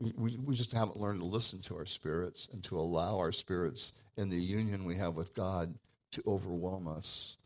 [0.00, 3.92] We, we just haven't learned to listen to our spirits and to allow our spirits
[4.16, 5.74] in the union we have with God
[6.12, 7.36] to overwhelm us.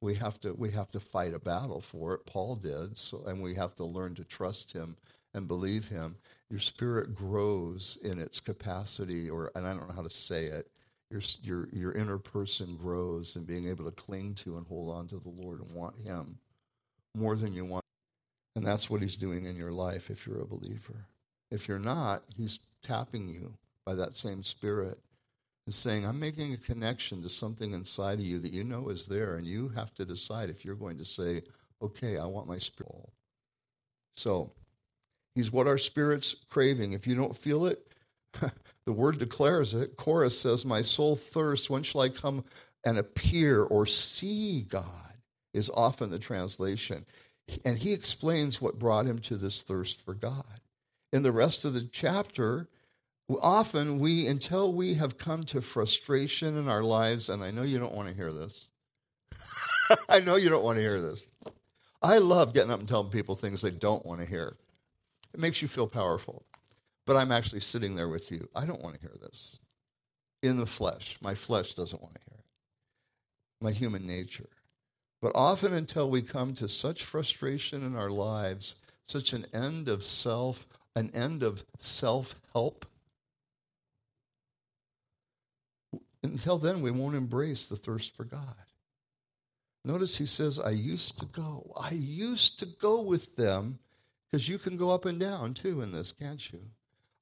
[0.00, 2.26] We have to we have to fight a battle for it.
[2.26, 4.96] Paul did, so and we have to learn to trust him
[5.34, 6.16] and believe him.
[6.50, 10.68] Your spirit grows in its capacity, or and I don't know how to say it.
[11.10, 15.06] Your your your inner person grows in being able to cling to and hold on
[15.08, 16.38] to the Lord and want Him
[17.16, 17.84] more than you want.
[18.56, 21.06] And that's what He's doing in your life if you're a believer.
[21.54, 23.54] If you're not, He's tapping you
[23.86, 24.98] by that same Spirit
[25.66, 29.06] and saying, I'm making a connection to something inside of you that you know is
[29.06, 31.42] there, and you have to decide if you're going to say,
[31.80, 33.08] okay, I want my spirit.
[34.16, 34.52] So,
[35.34, 36.92] He's what our spirit's craving.
[36.92, 37.86] If you don't feel it,
[38.86, 39.96] the word declares it.
[39.96, 41.68] Korah says, My soul thirsts.
[41.68, 42.44] When shall I come
[42.84, 44.86] and appear or see God?
[45.52, 47.04] Is often the translation.
[47.64, 50.60] And he explains what brought him to this thirst for God.
[51.14, 52.66] In the rest of the chapter,
[53.40, 57.78] often we, until we have come to frustration in our lives, and I know you
[57.78, 58.66] don't want to hear this.
[60.08, 61.24] I know you don't want to hear this.
[62.02, 64.56] I love getting up and telling people things they don't want to hear.
[65.32, 66.44] It makes you feel powerful.
[67.06, 68.48] But I'm actually sitting there with you.
[68.52, 69.60] I don't want to hear this.
[70.42, 71.16] In the flesh.
[71.22, 72.44] My flesh doesn't want to hear it.
[73.60, 74.48] My human nature.
[75.22, 78.74] But often until we come to such frustration in our lives,
[79.04, 82.86] such an end of self, an end of self help,
[86.22, 88.54] until then we won't embrace the thirst for God.
[89.84, 91.72] Notice he says, I used to go.
[91.78, 93.78] I used to go with them
[94.30, 96.60] because you can go up and down too in this, can't you?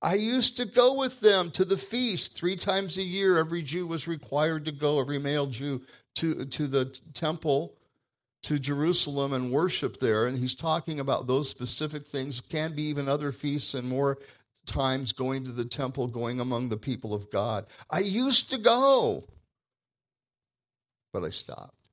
[0.01, 3.39] I used to go with them to the feast three times a year.
[3.39, 5.83] Every Jew was required to go, every male Jew,
[6.17, 7.75] to, to the temple,
[8.43, 10.27] to Jerusalem, and worship there.
[10.27, 12.41] And he's talking about those specific things.
[12.41, 14.19] Can be even other feasts and more
[14.67, 17.67] times going to the temple, going among the people of God.
[17.91, 19.25] I used to go,
[21.13, 21.89] but I stopped.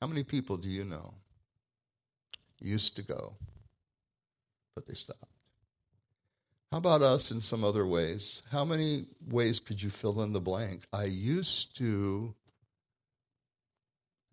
[0.00, 1.14] How many people do you know
[2.64, 3.34] used to go,
[4.74, 5.20] but they stopped.
[6.72, 8.42] How about us in some other ways?
[8.50, 10.84] How many ways could you fill in the blank?
[10.92, 12.34] I used to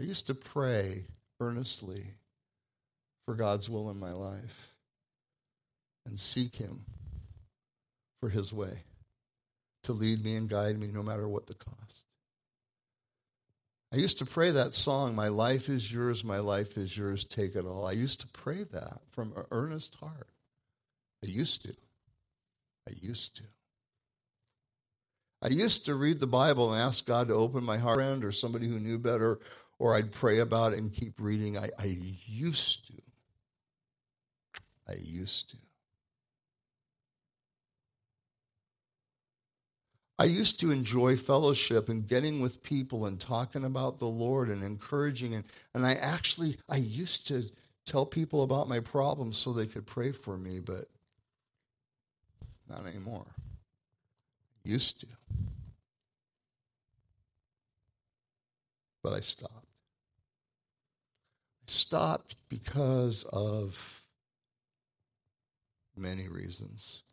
[0.01, 1.05] I used to pray
[1.39, 2.15] earnestly
[3.27, 4.73] for God's will in my life
[6.07, 6.85] and seek him
[8.19, 8.79] for his way
[9.83, 12.05] to lead me and guide me no matter what the cost.
[13.93, 17.55] I used to pray that song, My life is yours, my life is yours, take
[17.55, 17.85] it all.
[17.85, 20.29] I used to pray that from an earnest heart.
[21.23, 21.75] I used to.
[22.89, 23.43] I used to.
[25.43, 28.31] I used to read the Bible and ask God to open my heart, friend or
[28.31, 29.39] somebody who knew better,
[29.82, 31.58] or I'd pray about it and keep reading.
[31.58, 32.94] I, I used to.
[34.88, 35.58] I used to.
[40.20, 44.63] I used to enjoy fellowship and getting with people and talking about the Lord and
[44.63, 47.50] encouraging and, and I actually I used to
[47.84, 50.89] tell people about my problems so they could pray for me, but
[52.70, 53.26] not anymore.
[54.63, 55.08] Used to.
[59.02, 59.70] But I stopped.
[61.72, 64.04] Stopped because of
[65.96, 67.04] many reasons.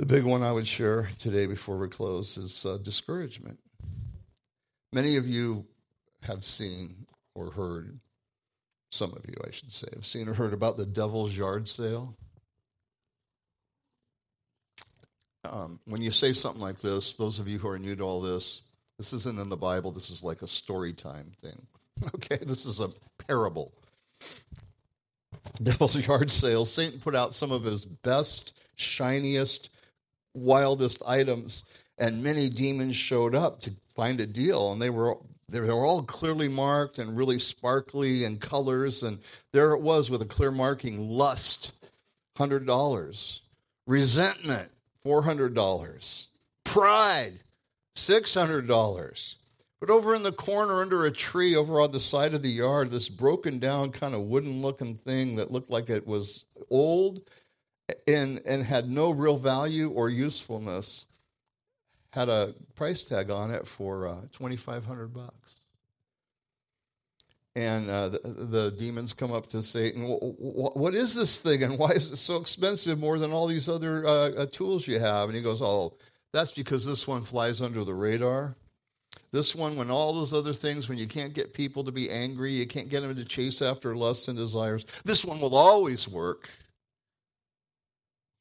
[0.00, 3.60] The big one I would share today before we close is uh, discouragement.
[4.92, 5.66] Many of you
[6.24, 8.00] have seen or heard,
[8.90, 12.16] some of you, I should say, have seen or heard about the devil's yard sale.
[15.44, 18.20] Um, when you say something like this, those of you who are new to all
[18.20, 18.62] this,
[18.98, 19.92] this isn't in the Bible.
[19.92, 21.68] This is like a story time thing.
[22.14, 22.90] Okay, this is a
[23.28, 23.72] parable.
[25.62, 26.64] Devil's yard sale.
[26.64, 29.70] Satan put out some of his best, shiniest,
[30.34, 31.64] wildest items,
[31.98, 35.18] and many demons showed up to find a deal, and they were
[35.50, 39.02] They were all clearly marked and really sparkly in colors.
[39.02, 39.20] And
[39.52, 41.72] there it was with a clear marking lust,
[42.36, 43.40] $100.
[43.86, 44.70] Resentment,
[45.06, 46.26] $400.
[46.64, 47.40] Pride,
[47.96, 49.34] $600.
[49.80, 52.90] But over in the corner under a tree over on the side of the yard,
[52.90, 57.28] this broken down kind of wooden looking thing that looked like it was old
[58.06, 61.06] and, and had no real value or usefulness
[62.10, 65.54] had a price tag on it for uh, 2500 bucks.
[67.54, 71.90] And uh, the, the, demons come up to Satan, What is this thing and why
[71.90, 75.28] is it so expensive more than all these other uh, uh, tools you have?
[75.28, 75.94] And he goes, Oh,
[76.32, 78.54] that's because this one flies under the radar.
[79.30, 82.52] This one, when all those other things, when you can't get people to be angry,
[82.52, 86.48] you can't get them to chase after lusts and desires, this one will always work.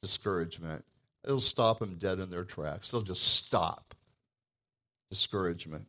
[0.02, 0.86] Discouragement.
[1.26, 2.90] It'll stop them dead in their tracks.
[2.90, 3.94] They'll just stop.
[5.10, 5.88] Discouragement.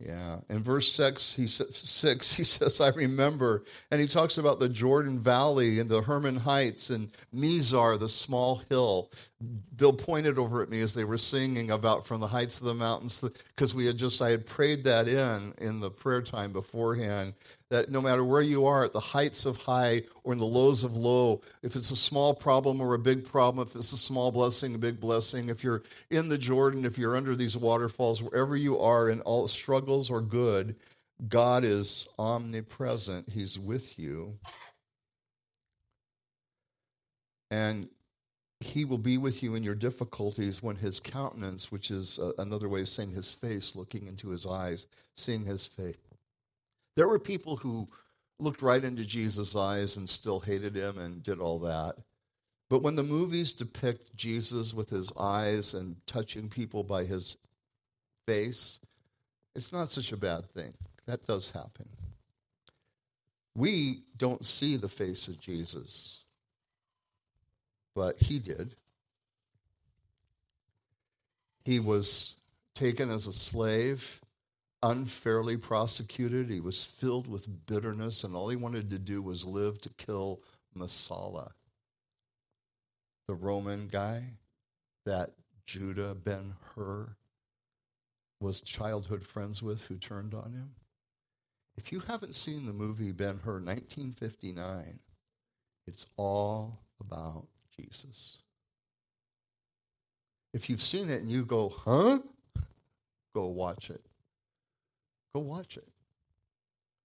[0.00, 0.38] Yeah.
[0.48, 3.64] In verse six, he says, six, he says, I remember.
[3.90, 8.62] And he talks about the Jordan Valley and the Hermon Heights and Mizar, the small
[8.68, 9.10] hill.
[9.76, 12.74] Bill pointed over at me as they were singing about from the heights of the
[12.74, 13.20] mountains,
[13.54, 17.34] because we had just, I had prayed that in in the prayer time beforehand
[17.70, 20.84] that no matter where you are, at the heights of high or in the lows
[20.84, 24.32] of low, if it's a small problem or a big problem, if it's a small
[24.32, 28.56] blessing, a big blessing, if you're in the Jordan, if you're under these waterfalls, wherever
[28.56, 30.76] you are in all struggles or good,
[31.28, 33.28] God is omnipresent.
[33.28, 34.38] He's with you.
[37.50, 37.88] And
[38.60, 42.68] he will be with you in your difficulties when his countenance, which is uh, another
[42.68, 45.96] way of saying his face, looking into his eyes, seeing his face
[46.98, 47.88] there were people who
[48.40, 51.94] looked right into Jesus' eyes and still hated him and did all that.
[52.68, 57.36] But when the movies depict Jesus with his eyes and touching people by his
[58.26, 58.80] face,
[59.54, 60.74] it's not such a bad thing.
[61.06, 61.88] That does happen.
[63.54, 66.24] We don't see the face of Jesus,
[67.94, 68.74] but he did.
[71.64, 72.34] He was
[72.74, 74.20] taken as a slave
[74.82, 76.50] unfairly prosecuted.
[76.50, 80.40] He was filled with bitterness, and all he wanted to do was live to kill
[80.76, 81.50] Messala,
[83.26, 84.34] the Roman guy
[85.04, 85.32] that
[85.66, 87.16] Judah ben Hur
[88.40, 90.70] was childhood friends with who turned on him.
[91.76, 94.98] If you haven't seen the movie Ben Hur 1959,
[95.86, 98.38] it's all about Jesus.
[100.52, 102.18] If you've seen it and you go, huh?
[103.34, 104.04] Go watch it.
[105.34, 105.88] Go watch it.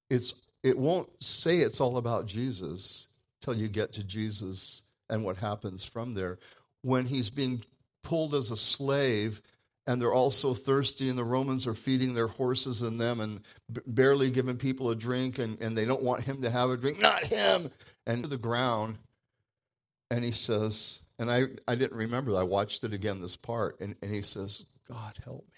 [0.10, 3.08] It's, it won't say it's all about Jesus
[3.42, 6.40] till you get to Jesus and what happens from there.
[6.82, 7.64] When he's being
[8.04, 9.42] pulled as a slave
[9.86, 13.42] and they're all so thirsty and the romans are feeding their horses and them and
[13.72, 16.78] b- barely giving people a drink and, and they don't want him to have a
[16.78, 17.72] drink not him
[18.06, 18.98] and to the ground
[20.12, 23.96] and he says and i, I didn't remember i watched it again this part and,
[24.02, 25.53] and he says god help me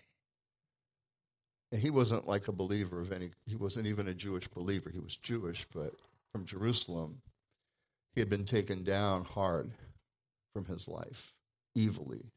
[1.72, 4.90] and he wasn't like a believer of any, he wasn't even a Jewish believer.
[4.90, 5.94] He was Jewish, but
[6.32, 7.22] from Jerusalem,
[8.14, 9.72] he had been taken down hard
[10.54, 11.34] from his life,
[11.78, 12.32] evilly.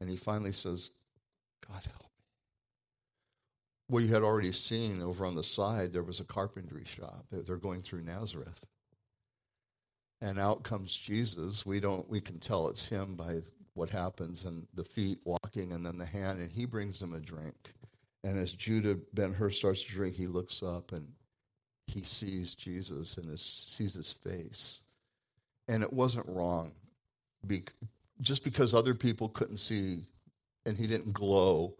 [0.00, 0.90] And he finally says,
[1.68, 2.08] God help me.
[3.88, 7.26] Well, you had already seen over on the side, there was a carpentry shop.
[7.30, 8.64] They're going through Nazareth.
[10.20, 11.66] And out comes Jesus.
[11.66, 13.42] We don't we can tell it's him by
[13.74, 17.20] what happens and the feet walking and then the hand, and he brings them a
[17.20, 17.74] drink.
[18.24, 21.06] And as Judah Ben Hur starts to drink, he looks up and
[21.86, 24.80] he sees Jesus and his, sees his face.
[25.68, 26.72] And it wasn't wrong.
[27.46, 27.64] Be,
[28.20, 30.06] just because other people couldn't see
[30.64, 31.74] and he didn't glow,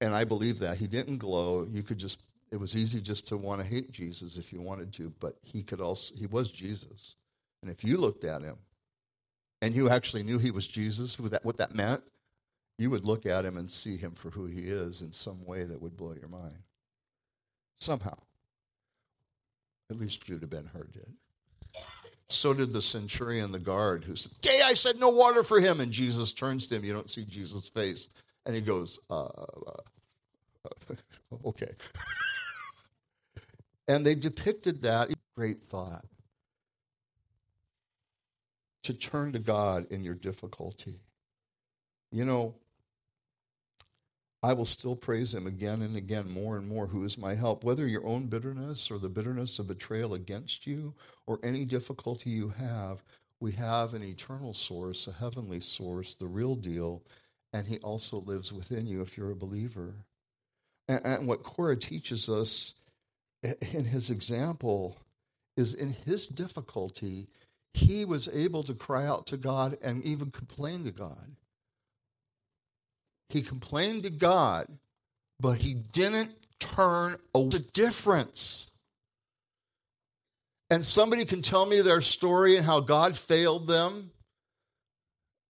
[0.00, 2.20] and I believe that he didn't glow, you could just,
[2.50, 5.62] it was easy just to want to hate Jesus if you wanted to, but he
[5.62, 7.14] could also, he was Jesus.
[7.62, 8.56] And if you looked at him
[9.62, 12.02] and you actually knew he was Jesus, what that, what that meant,
[12.78, 15.64] you would look at him and see him for who he is in some way
[15.64, 16.58] that would blow your mind.
[17.80, 18.16] Somehow.
[19.90, 21.12] At least Judah Ben Hur did.
[22.28, 25.80] So did the centurion, the guard, who said, Gay, I said no water for him.
[25.80, 26.84] And Jesus turns to him.
[26.84, 28.08] You don't see Jesus' face.
[28.44, 29.70] And he goes, uh, uh,
[30.64, 30.94] uh,
[31.46, 31.70] okay.
[33.88, 35.10] and they depicted that.
[35.36, 36.04] Great thought.
[38.84, 41.00] To turn to God in your difficulty.
[42.10, 42.54] You know,
[44.42, 47.64] I will still praise him again and again, more and more, who is my help.
[47.64, 50.94] Whether your own bitterness or the bitterness of betrayal against you
[51.26, 53.02] or any difficulty you have,
[53.40, 57.02] we have an eternal source, a heavenly source, the real deal,
[57.52, 59.94] and he also lives within you if you're a believer.
[60.88, 62.74] And, and what Korah teaches us
[63.42, 64.96] in his example
[65.56, 67.28] is in his difficulty,
[67.74, 71.36] he was able to cry out to God and even complain to God.
[73.28, 74.68] He complained to God,
[75.40, 77.48] but he didn't turn away.
[77.48, 78.70] The difference.
[80.70, 84.10] And somebody can tell me their story and how God failed them.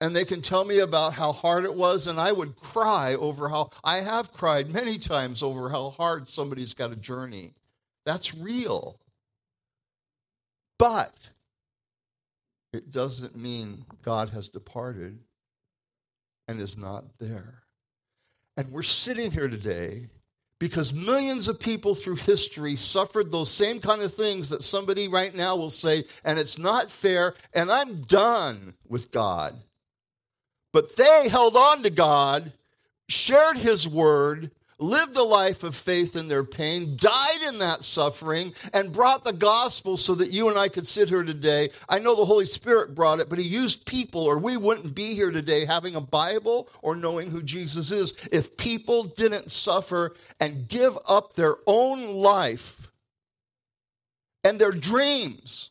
[0.00, 3.48] And they can tell me about how hard it was, and I would cry over
[3.48, 7.54] how I have cried many times over how hard somebody's got a journey.
[8.04, 9.00] That's real.
[10.78, 11.30] But
[12.74, 15.18] it doesn't mean God has departed
[16.46, 17.62] and is not there.
[18.56, 20.08] And we're sitting here today
[20.58, 25.34] because millions of people through history suffered those same kind of things that somebody right
[25.34, 29.54] now will say, and it's not fair, and I'm done with God.
[30.72, 32.52] But they held on to God,
[33.08, 38.54] shared His word, lived a life of faith in their pain, died in that suffering,
[38.72, 41.70] and brought the gospel so that you and I could sit here today.
[41.88, 45.14] I know the Holy Spirit brought it, but He used people, or we wouldn't be
[45.14, 50.68] here today having a Bible or knowing who Jesus is if people didn't suffer and
[50.68, 52.88] give up their own life
[54.44, 55.70] and their dreams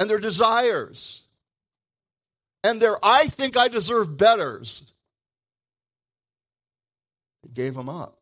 [0.00, 1.22] and their desires
[2.64, 4.92] and their I think I deserve betters
[7.42, 8.18] they gave him up.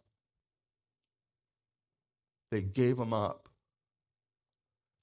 [2.50, 3.48] They gave him up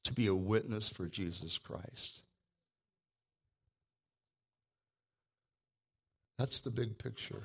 [0.04, 2.22] to be a witness for Jesus Christ.
[6.38, 7.44] That's the big picture.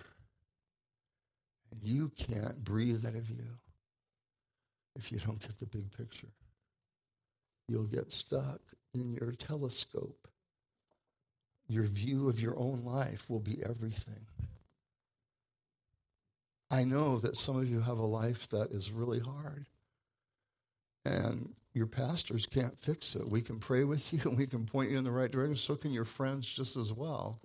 [1.71, 3.47] And you can't breathe out of you
[4.97, 6.29] if you don't get the big picture.
[7.69, 8.61] You'll get stuck
[8.93, 10.29] in your telescope.
[11.69, 14.27] Your view of your own life will be everything.
[16.73, 19.67] I know that some of you have a life that is really hard.
[21.05, 23.29] And your pastors can't fix it.
[23.29, 25.57] We can pray with you and we can point you in the right direction.
[25.57, 27.41] So can your friends just as well.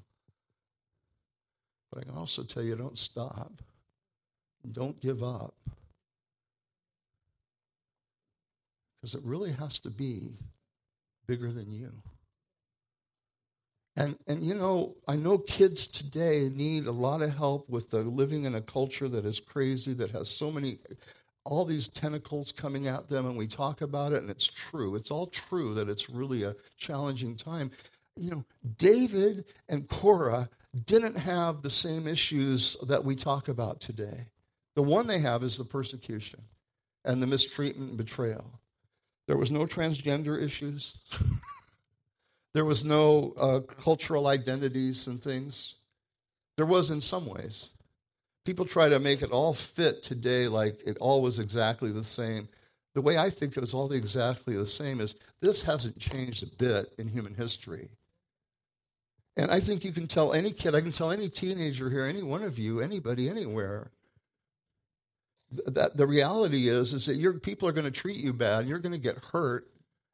[1.92, 3.52] But I can also tell you don't stop.
[4.72, 5.56] Don't give up.
[8.96, 10.38] Because it really has to be
[11.28, 11.92] bigger than you.
[13.98, 18.04] And, and you know, I know kids today need a lot of help with the
[18.04, 20.78] living in a culture that is crazy, that has so many,
[21.46, 24.96] all these tentacles coming at them, and we talk about it, and it's true.
[24.96, 27.72] It's all true that it's really a challenging time.
[28.16, 28.46] You know,
[28.78, 30.48] David and Korah
[30.86, 34.28] didn't have the same issues that we talk about today.
[34.76, 36.42] The one they have is the persecution
[37.04, 38.60] and the mistreatment and betrayal.
[39.28, 41.00] There was no transgender issues.
[42.54, 45.76] There was no uh, cultural identities and things.
[46.56, 47.72] There was in some ways.
[48.46, 52.48] People try to make it all fit today like it all was exactly the same.
[52.96, 56.56] The way I think it was all exactly the same is this hasn't changed a
[56.56, 57.90] bit in human history.
[59.36, 62.24] And I think you can tell any kid, I can tell any teenager here, any
[62.24, 63.92] one of you, anybody, anywhere,
[65.52, 68.80] that the reality is is that your people are going to treat you bad you're
[68.80, 69.68] going to get hurt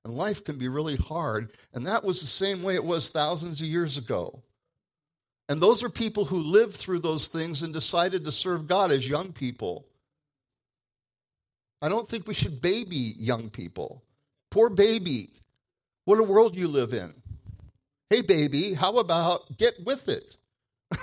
[0.05, 1.51] and life can be really hard.
[1.73, 4.43] And that was the same way it was thousands of years ago.
[5.49, 9.07] And those are people who lived through those things and decided to serve God as
[9.07, 9.85] young people.
[11.81, 14.03] I don't think we should baby young people.
[14.49, 15.31] Poor baby.
[16.05, 17.13] What a world you live in.
[18.09, 20.37] Hey, baby, how about get with it?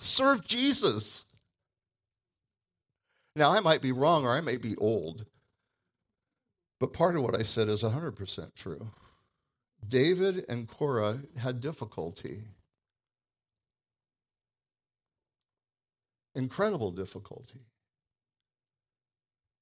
[0.00, 1.24] Serve Jesus.
[3.36, 5.24] Now, I might be wrong or I may be old,
[6.80, 8.90] but part of what I said is 100% true.
[9.86, 12.44] David and Korah had difficulty,
[16.34, 17.60] incredible difficulty.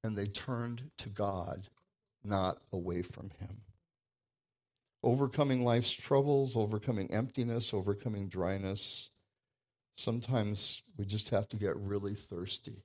[0.04, 1.68] And they turned to God,
[2.22, 3.62] not away from Him.
[5.02, 9.10] Overcoming life's troubles, overcoming emptiness, overcoming dryness.
[9.96, 12.82] Sometimes we just have to get really thirsty.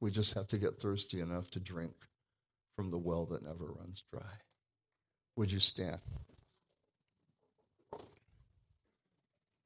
[0.00, 1.94] We just have to get thirsty enough to drink
[2.76, 4.22] from the well that never runs dry.
[5.36, 5.98] Would you stand?